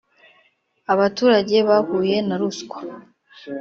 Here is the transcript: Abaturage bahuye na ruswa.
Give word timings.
Abaturage 0.93 1.55
bahuye 1.69 2.15
na 2.27 2.35
ruswa. 2.41 2.77